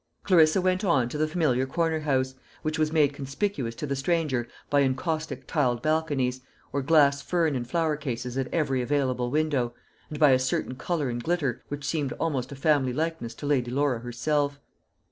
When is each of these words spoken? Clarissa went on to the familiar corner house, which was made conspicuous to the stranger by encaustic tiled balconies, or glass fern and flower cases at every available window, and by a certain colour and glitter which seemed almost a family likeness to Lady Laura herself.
Clarissa 0.23 0.59
went 0.61 0.83
on 0.83 1.07
to 1.09 1.17
the 1.19 1.27
familiar 1.27 1.67
corner 1.67 1.99
house, 1.99 2.33
which 2.63 2.79
was 2.79 2.91
made 2.91 3.13
conspicuous 3.13 3.75
to 3.75 3.85
the 3.85 3.95
stranger 3.95 4.47
by 4.67 4.81
encaustic 4.81 5.45
tiled 5.45 5.83
balconies, 5.83 6.41
or 6.73 6.81
glass 6.81 7.21
fern 7.21 7.55
and 7.55 7.69
flower 7.69 7.95
cases 7.95 8.35
at 8.35 8.51
every 8.51 8.81
available 8.81 9.29
window, 9.29 9.75
and 10.09 10.17
by 10.17 10.31
a 10.31 10.39
certain 10.39 10.73
colour 10.75 11.07
and 11.09 11.23
glitter 11.23 11.61
which 11.67 11.85
seemed 11.85 12.13
almost 12.13 12.51
a 12.51 12.55
family 12.55 12.93
likeness 12.93 13.35
to 13.35 13.45
Lady 13.45 13.69
Laura 13.69 13.99
herself. 13.99 14.59